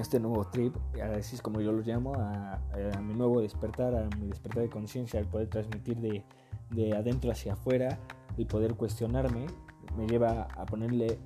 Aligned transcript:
este 0.00 0.20
nuevo 0.20 0.46
trip, 0.46 0.74
así 1.16 1.36
es 1.36 1.42
como 1.42 1.60
yo 1.60 1.72
lo 1.72 1.82
llamo, 1.82 2.14
a, 2.14 2.58
mi 3.02 3.14
nuevo 3.14 3.40
despertar, 3.40 3.94
a 3.94 4.08
mi 4.16 4.26
despertar 4.28 4.62
de 4.62 4.70
conciencia, 4.70 5.20
al 5.20 5.26
poder 5.26 5.48
transmitir 5.48 5.98
de, 5.98 6.24
de 6.70 6.96
adentro 6.96 7.30
hacia 7.30 7.54
afuera, 7.54 7.98
el 8.36 8.46
poder 8.46 8.74
cuestionarme, 8.74 9.46
me 9.96 10.06
lleva 10.06 10.42
a 10.56 10.66
ponerle 10.66 11.18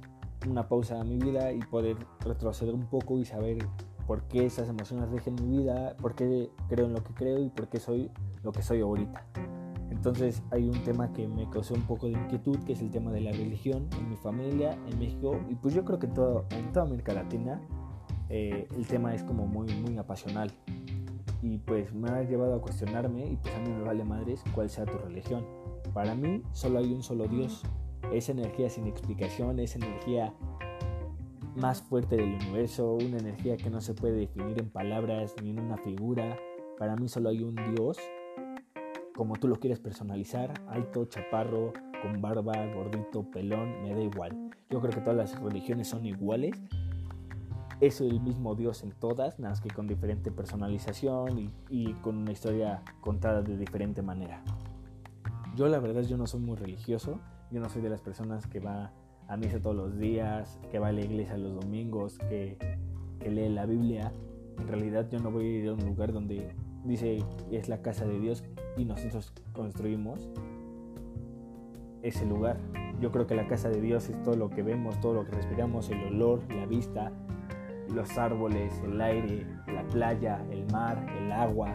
una 0.48 0.68
pausa 0.68 1.00
a 1.00 1.04
mi 1.04 1.16
vida 1.16 1.52
y 1.52 1.60
poder 1.60 1.96
retroceder 2.20 2.74
un 2.74 2.86
poco 2.86 3.18
y 3.18 3.24
saber 3.24 3.58
por 4.06 4.22
qué 4.24 4.46
esas 4.46 4.68
emociones 4.68 5.08
rigen 5.10 5.34
mi 5.36 5.58
vida, 5.58 5.96
por 6.00 6.14
qué 6.14 6.50
creo 6.68 6.86
en 6.86 6.92
lo 6.92 7.02
que 7.02 7.14
creo 7.14 7.38
y 7.42 7.48
por 7.48 7.68
qué 7.68 7.80
soy 7.80 8.10
lo 8.42 8.52
que 8.52 8.62
soy 8.62 8.80
ahorita. 8.80 9.26
Entonces 9.90 10.42
hay 10.50 10.68
un 10.68 10.82
tema 10.82 11.12
que 11.12 11.26
me 11.26 11.48
causó 11.48 11.74
un 11.74 11.82
poco 11.82 12.06
de 12.06 12.12
inquietud, 12.12 12.58
que 12.66 12.74
es 12.74 12.80
el 12.80 12.90
tema 12.90 13.10
de 13.10 13.20
la 13.20 13.32
religión 13.32 13.88
en 13.98 14.10
mi 14.10 14.16
familia, 14.16 14.76
en 14.90 14.98
México, 14.98 15.40
y 15.48 15.54
pues 15.54 15.74
yo 15.74 15.84
creo 15.84 15.98
que 15.98 16.06
en, 16.06 16.14
todo, 16.14 16.44
en 16.50 16.72
toda 16.72 16.84
América 16.84 17.14
Latina 17.14 17.60
eh, 18.28 18.66
el 18.76 18.86
tema 18.86 19.14
es 19.14 19.22
como 19.22 19.46
muy, 19.46 19.72
muy 19.74 19.96
apasional. 19.98 20.50
Y 21.42 21.58
pues 21.58 21.92
me 21.92 22.10
ha 22.10 22.22
llevado 22.22 22.54
a 22.54 22.60
cuestionarme, 22.60 23.26
y 23.26 23.36
pues 23.36 23.54
a 23.54 23.58
mí 23.60 23.70
me 23.70 23.82
vale 23.82 24.04
madres 24.04 24.42
cuál 24.54 24.70
sea 24.70 24.86
tu 24.86 24.96
religión. 24.98 25.44
Para 25.92 26.14
mí 26.14 26.42
solo 26.52 26.78
hay 26.78 26.92
un 26.92 27.02
solo 27.02 27.28
Dios. 27.28 27.62
Esa 28.12 28.32
energía 28.32 28.70
sin 28.70 28.86
explicación, 28.86 29.58
esa 29.58 29.78
energía 29.78 30.32
más 31.56 31.82
fuerte 31.82 32.16
del 32.16 32.34
universo, 32.34 32.94
una 32.94 33.18
energía 33.18 33.56
que 33.56 33.70
no 33.70 33.80
se 33.80 33.94
puede 33.94 34.14
definir 34.14 34.58
en 34.58 34.70
palabras 34.70 35.34
ni 35.42 35.50
en 35.50 35.60
una 35.60 35.76
figura. 35.76 36.36
Para 36.78 36.96
mí 36.96 37.08
solo 37.08 37.28
hay 37.28 37.42
un 37.42 37.54
Dios, 37.74 37.98
como 39.14 39.36
tú 39.36 39.46
lo 39.46 39.56
quieres 39.56 39.78
personalizar, 39.78 40.52
alto, 40.68 41.04
chaparro, 41.04 41.72
con 42.02 42.20
barba, 42.20 42.66
gordito, 42.74 43.30
pelón, 43.30 43.82
me 43.82 43.94
da 43.94 44.00
igual. 44.00 44.50
Yo 44.70 44.80
creo 44.80 44.92
que 44.92 45.00
todas 45.00 45.16
las 45.16 45.40
religiones 45.40 45.88
son 45.88 46.04
iguales. 46.04 46.60
Es 47.80 48.00
el 48.00 48.20
mismo 48.20 48.54
Dios 48.54 48.82
en 48.82 48.92
todas, 48.92 49.38
nada 49.38 49.50
más 49.50 49.60
que 49.60 49.70
con 49.70 49.86
diferente 49.86 50.30
personalización 50.30 51.52
y, 51.68 51.92
con 51.94 52.16
una 52.18 52.32
historia 52.32 52.82
contada 53.00 53.42
de 53.42 53.56
diferente 53.56 54.02
manera. 54.02 54.42
Yo 55.56 55.68
la 55.68 55.80
verdad 55.80 56.02
yo 56.02 56.16
no 56.16 56.26
soy 56.26 56.40
muy 56.40 56.56
religioso, 56.56 57.20
yo 57.50 57.60
no 57.60 57.68
soy 57.68 57.82
de 57.82 57.90
las 57.90 58.00
personas 58.00 58.46
que 58.46 58.60
va 58.60 58.92
a 59.28 59.36
misa 59.36 59.60
todos 59.60 59.76
los 59.76 59.98
días, 59.98 60.58
que 60.70 60.78
va 60.78 60.88
a 60.88 60.92
la 60.92 61.00
iglesia 61.00 61.36
los 61.36 61.54
domingos, 61.54 62.18
que, 62.18 62.58
lee 63.24 63.48
la 63.48 63.64
Biblia. 63.64 64.12
En 64.58 64.68
realidad 64.68 65.08
yo 65.10 65.18
no 65.18 65.30
voy 65.30 65.46
a 65.46 65.48
ir 65.48 65.68
a 65.68 65.72
un 65.72 65.84
lugar 65.84 66.12
donde 66.12 66.54
dice 66.84 67.24
es 67.50 67.68
la 67.68 67.80
casa 67.80 68.04
de 68.04 68.20
Dios 68.20 68.44
y 68.76 68.84
nosotros 68.84 69.32
construimos 69.52 70.28
ese 72.02 72.26
lugar. 72.26 72.58
Yo 73.00 73.10
creo 73.10 73.26
que 73.26 73.34
la 73.34 73.48
casa 73.48 73.70
de 73.70 73.80
Dios 73.80 74.08
es 74.10 74.22
todo 74.22 74.36
lo 74.36 74.50
que 74.50 74.62
vemos, 74.62 75.00
todo 75.00 75.14
lo 75.14 75.24
que 75.24 75.32
respiramos, 75.32 75.88
el 75.88 76.04
olor, 76.04 76.42
la 76.52 76.66
vista, 76.66 77.12
los 77.94 78.18
árboles, 78.18 78.80
el 78.84 79.00
aire, 79.00 79.46
la 79.66 79.86
playa, 79.88 80.44
el 80.50 80.66
mar, 80.72 81.06
el 81.18 81.32
agua, 81.32 81.72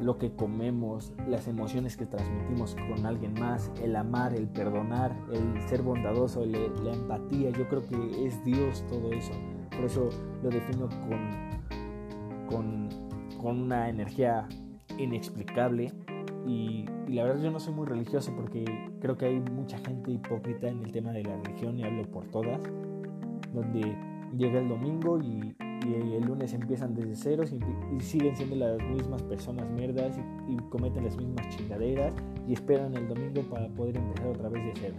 lo 0.00 0.18
que 0.18 0.32
comemos, 0.32 1.12
las 1.26 1.48
emociones 1.48 1.96
que 1.96 2.06
transmitimos 2.06 2.76
con 2.88 3.06
alguien 3.06 3.34
más, 3.34 3.70
el 3.82 3.96
amar, 3.96 4.34
el 4.34 4.46
perdonar, 4.48 5.16
el 5.32 5.60
ser 5.68 5.82
bondadoso, 5.82 6.44
la 6.44 6.92
empatía. 6.92 7.50
Yo 7.50 7.66
creo 7.68 7.86
que 7.86 8.26
es 8.26 8.44
Dios 8.44 8.84
todo 8.88 9.12
eso. 9.12 9.32
Por 9.70 9.84
eso 9.84 10.10
lo 10.42 10.50
defino 10.50 10.88
con, 10.88 12.48
con, 12.48 12.88
con 13.40 13.62
una 13.62 13.88
energía 13.88 14.46
inexplicable. 14.98 15.92
Y, 16.46 16.84
y, 17.08 17.12
la 17.14 17.24
verdad 17.24 17.42
yo 17.42 17.50
no 17.50 17.58
soy 17.58 17.74
muy 17.74 17.86
religioso 17.86 18.32
porque 18.36 18.64
creo 19.00 19.16
que 19.16 19.26
hay 19.26 19.40
mucha 19.40 19.78
gente 19.78 20.12
hipócrita 20.12 20.68
en 20.68 20.84
el 20.84 20.92
tema 20.92 21.10
de 21.10 21.24
la 21.24 21.36
religión 21.38 21.76
y 21.78 21.82
hablo 21.82 22.02
por 22.04 22.26
todas, 22.26 22.60
donde 23.52 23.96
llega 24.36 24.60
el 24.60 24.68
domingo 24.68 25.18
y 25.20 25.54
el 25.94 26.22
lunes 26.22 26.52
empiezan 26.52 26.94
desde 26.94 27.14
ceros 27.16 27.52
y, 27.52 27.60
siguen 28.00 28.36
siendo 28.36 28.56
las 28.56 28.78
mismas 28.88 29.22
personas 29.22 29.70
mierdas 29.70 30.18
y, 30.48 30.56
cometen 30.70 31.04
las 31.04 31.16
mismas 31.16 31.48
chingaderas 31.48 32.12
y 32.46 32.52
esperan 32.52 32.94
el 32.94 33.08
domingo 33.08 33.42
para 33.42 33.68
poder 33.68 33.96
empezar 33.96 34.28
otra 34.28 34.48
vez 34.48 34.64
de 34.64 34.72
cero. 34.80 34.96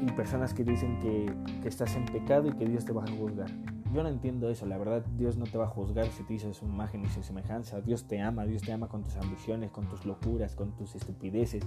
Y 0.00 0.12
personas 0.12 0.54
que 0.54 0.64
dicen 0.64 0.98
que, 1.00 1.32
que 1.60 1.68
estás 1.68 1.94
en 1.96 2.06
pecado 2.06 2.48
y 2.48 2.52
que 2.52 2.66
Dios 2.66 2.84
te 2.84 2.92
va 2.92 3.04
a 3.04 3.10
juzgar. 3.10 3.50
Yo 3.92 4.04
no 4.04 4.08
entiendo 4.08 4.48
eso, 4.48 4.66
la 4.66 4.78
verdad 4.78 5.04
Dios 5.16 5.36
no 5.36 5.46
te 5.46 5.58
va 5.58 5.64
a 5.64 5.68
juzgar 5.68 6.06
si 6.06 6.22
te 6.22 6.34
hizo 6.34 6.54
su 6.54 6.64
imagen 6.64 7.04
y 7.04 7.08
su 7.08 7.24
semejanza. 7.24 7.80
Dios 7.80 8.04
te 8.06 8.20
ama, 8.20 8.46
Dios 8.46 8.62
te 8.62 8.72
ama 8.72 8.88
con 8.88 9.02
tus 9.02 9.16
ambiciones, 9.16 9.72
con 9.72 9.88
tus 9.88 10.06
locuras, 10.06 10.54
con 10.54 10.76
tus 10.76 10.94
estupideces. 10.94 11.64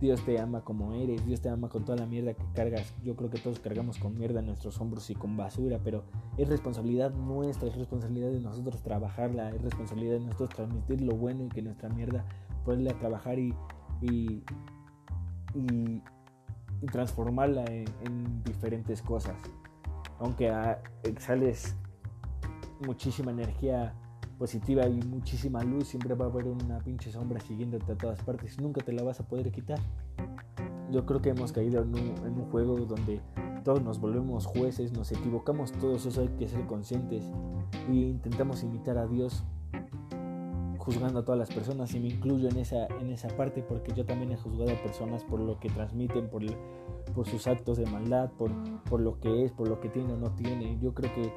Dios 0.00 0.24
te 0.24 0.38
ama 0.40 0.62
como 0.62 0.94
eres, 0.94 1.26
Dios 1.26 1.40
te 1.40 1.48
ama 1.48 1.68
con 1.68 1.84
toda 1.84 1.98
la 1.98 2.06
mierda 2.06 2.32
que 2.32 2.44
cargas. 2.54 2.94
Yo 3.02 3.16
creo 3.16 3.30
que 3.30 3.38
todos 3.38 3.58
cargamos 3.58 3.98
con 3.98 4.16
mierda 4.16 4.40
en 4.40 4.46
nuestros 4.46 4.80
hombros 4.80 5.10
y 5.10 5.14
con 5.14 5.36
basura, 5.36 5.80
pero 5.82 6.04
es 6.36 6.48
responsabilidad 6.48 7.12
nuestra, 7.12 7.68
es 7.68 7.76
responsabilidad 7.76 8.30
de 8.30 8.40
nosotros 8.40 8.82
trabajarla, 8.82 9.50
es 9.50 9.60
responsabilidad 9.60 10.14
de 10.14 10.20
nosotros 10.20 10.50
transmitir 10.50 11.02
lo 11.02 11.16
bueno 11.16 11.44
y 11.44 11.48
que 11.48 11.62
nuestra 11.62 11.88
mierda 11.88 12.24
poderla 12.64 12.94
trabajar 12.98 13.38
y, 13.38 13.54
y, 14.00 14.42
transformarla 16.92 17.64
en, 17.64 18.44
diferentes 18.44 19.02
cosas. 19.02 19.36
Aunque 20.18 20.52
exhales 21.04 21.76
muchísima 22.84 23.30
energía 23.30 23.94
positiva 24.38 24.86
y 24.86 25.00
muchísima 25.02 25.62
luz, 25.62 25.88
siempre 25.88 26.14
va 26.14 26.26
a 26.26 26.28
haber 26.28 26.46
una 26.46 26.78
pinche 26.78 27.10
sombra 27.10 27.40
siguiéndote 27.40 27.92
a 27.92 27.96
todas 27.96 28.22
partes. 28.22 28.60
Nunca 28.60 28.80
te 28.80 28.92
la 28.92 29.02
vas 29.02 29.20
a 29.20 29.26
poder 29.26 29.50
quitar. 29.50 29.78
Yo 30.90 31.04
creo 31.04 31.20
que 31.20 31.30
hemos 31.30 31.52
caído 31.52 31.82
en 31.82 31.94
un, 31.94 32.50
juego 32.50 32.76
donde 32.78 33.20
todos 33.62 33.82
nos 33.82 34.00
volvemos 34.00 34.46
jueces, 34.46 34.92
nos 34.92 35.12
equivocamos 35.12 35.72
todos, 35.72 36.06
eso 36.06 36.22
hay 36.22 36.28
que 36.28 36.48
ser 36.48 36.64
conscientes 36.66 37.24
e 37.90 37.92
intentamos 37.92 38.62
imitar 38.62 38.96
a 38.96 39.06
Dios 39.06 39.44
juzgando 40.88 41.18
a 41.18 41.22
todas 41.22 41.38
las 41.38 41.50
personas 41.50 41.94
y 41.94 42.00
me 42.00 42.08
incluyo 42.08 42.48
en 42.48 42.56
esa, 42.56 42.86
en 42.86 43.10
esa 43.10 43.28
parte 43.28 43.62
porque 43.62 43.92
yo 43.92 44.06
también 44.06 44.32
he 44.32 44.38
juzgado 44.38 44.70
a 44.70 44.82
personas 44.82 45.22
por 45.22 45.38
lo 45.38 45.60
que 45.60 45.68
transmiten, 45.68 46.30
por, 46.30 46.42
por 47.14 47.28
sus 47.28 47.46
actos 47.46 47.76
de 47.76 47.84
maldad, 47.84 48.30
por, 48.38 48.50
por 48.84 48.98
lo 49.00 49.20
que 49.20 49.44
es, 49.44 49.52
por 49.52 49.68
lo 49.68 49.80
que 49.80 49.90
tiene 49.90 50.14
o 50.14 50.16
no 50.16 50.34
tiene. 50.34 50.78
Yo 50.80 50.94
creo 50.94 51.12
que 51.12 51.30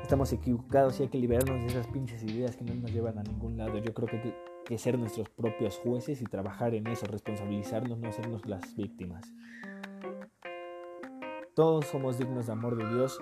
estamos 0.00 0.32
equivocados 0.32 1.00
y 1.00 1.02
hay 1.02 1.08
que 1.08 1.18
liberarnos 1.18 1.60
de 1.62 1.66
esas 1.66 1.88
pinches 1.88 2.22
ideas 2.22 2.54
que 2.54 2.62
no 2.62 2.72
nos 2.72 2.92
llevan 2.92 3.18
a 3.18 3.24
ningún 3.24 3.56
lado. 3.56 3.78
Yo 3.78 3.92
creo 3.94 4.06
que 4.06 4.16
hay 4.18 4.34
que 4.64 4.78
ser 4.78 4.96
nuestros 4.96 5.28
propios 5.28 5.76
jueces 5.78 6.22
y 6.22 6.24
trabajar 6.26 6.72
en 6.76 6.86
eso, 6.86 7.06
responsabilizarnos, 7.06 7.98
no 7.98 8.12
sernos 8.12 8.46
las 8.46 8.76
víctimas. 8.76 9.24
Todos 11.56 11.86
somos 11.86 12.16
dignos 12.16 12.46
de 12.46 12.52
amor 12.52 12.76
de 12.76 12.88
Dios. 12.94 13.20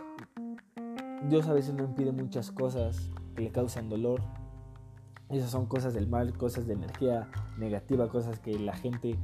Dios 1.31 1.49
a 1.49 1.55
veces 1.55 1.73
no 1.73 1.85
impide 1.85 2.13
muchas 2.13 2.53
cosas 2.53 3.11
que 3.35 3.45
le 3.45 3.53
causan 3.53 3.89
dolor. 3.89 4.21
Esas 5.33 5.51
son 5.51 5.65
cosas 5.67 5.95
del 5.95 6.07
mal, 6.07 6.37
cosas 6.37 6.67
de 6.67 6.75
energía 6.75 7.31
negativa, 7.59 8.09
cosas 8.09 8.39
que 8.39 8.59
la 8.59 8.77
gente 8.77 9.17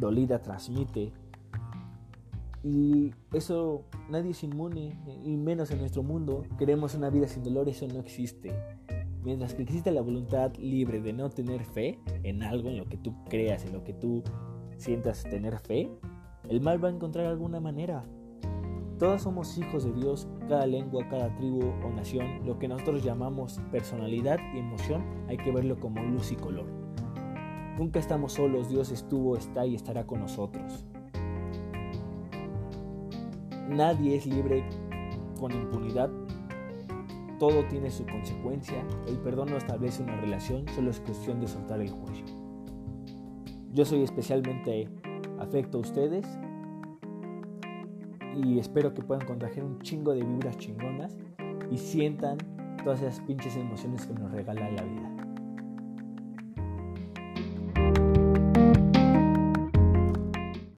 dolida 0.00 0.40
transmite. 0.40 1.12
Y 2.64 3.12
eso 3.32 3.84
nadie 4.10 4.30
es 4.30 4.42
inmune, 4.42 4.98
y 5.22 5.36
menos 5.36 5.70
en 5.70 5.78
nuestro 5.78 6.02
mundo. 6.02 6.44
Queremos 6.58 6.94
una 6.94 7.08
vida 7.08 7.28
sin 7.28 7.44
dolor, 7.44 7.68
eso 7.68 7.86
no 7.86 8.00
existe. 8.00 8.52
Mientras 9.22 9.54
que 9.54 9.62
existe 9.62 9.92
la 9.92 10.02
voluntad 10.02 10.52
libre 10.56 11.00
de 11.00 11.12
no 11.12 11.30
tener 11.30 11.64
fe 11.64 12.00
en 12.24 12.42
algo, 12.42 12.68
en 12.68 12.78
lo 12.78 12.88
que 12.88 12.96
tú 12.96 13.14
creas, 13.30 13.64
en 13.64 13.72
lo 13.72 13.84
que 13.84 13.92
tú 13.92 14.22
sientas 14.76 15.22
tener 15.22 15.58
fe, 15.58 15.88
el 16.48 16.60
mal 16.60 16.82
va 16.82 16.88
a 16.88 16.92
encontrar 16.92 17.26
alguna 17.26 17.60
manera. 17.60 18.04
Todos 18.98 19.22
somos 19.22 19.58
hijos 19.58 19.84
de 19.84 19.92
Dios, 19.92 20.28
cada 20.48 20.66
lengua, 20.66 21.08
cada 21.08 21.34
tribu 21.34 21.72
o 21.84 21.90
nación, 21.90 22.46
lo 22.46 22.58
que 22.60 22.68
nosotros 22.68 23.02
llamamos 23.02 23.60
personalidad 23.72 24.38
y 24.54 24.58
emoción, 24.58 25.02
hay 25.28 25.36
que 25.36 25.50
verlo 25.50 25.80
como 25.80 26.00
luz 26.02 26.30
y 26.30 26.36
color. 26.36 26.66
Nunca 27.76 27.98
estamos 27.98 28.34
solos, 28.34 28.68
Dios 28.68 28.92
estuvo, 28.92 29.36
está 29.36 29.66
y 29.66 29.74
estará 29.74 30.06
con 30.06 30.20
nosotros. 30.20 30.86
Nadie 33.68 34.16
es 34.16 34.26
libre 34.26 34.64
con 35.40 35.50
impunidad. 35.50 36.08
Todo 37.40 37.64
tiene 37.64 37.90
su 37.90 38.06
consecuencia. 38.06 38.86
El 39.08 39.18
perdón 39.18 39.50
no 39.50 39.56
establece 39.56 40.04
una 40.04 40.20
relación, 40.20 40.68
solo 40.68 40.90
es 40.90 41.00
cuestión 41.00 41.40
de 41.40 41.48
soltar 41.48 41.80
el 41.80 41.90
cuello. 41.90 42.24
Yo 43.72 43.84
soy 43.84 44.04
especialmente 44.04 44.88
afecto 45.40 45.78
a 45.78 45.80
ustedes 45.80 46.24
y 48.36 48.58
espero 48.58 48.94
que 48.94 49.02
puedan 49.02 49.26
contagiar 49.26 49.64
un 49.64 49.80
chingo 49.80 50.12
de 50.12 50.22
vibras 50.24 50.56
chingonas 50.58 51.16
y 51.70 51.78
sientan 51.78 52.38
todas 52.82 53.00
esas 53.00 53.20
pinches 53.20 53.56
emociones 53.56 54.06
que 54.06 54.14
nos 54.14 54.30
regala 54.30 54.70
la 54.70 54.82
vida. 54.82 55.23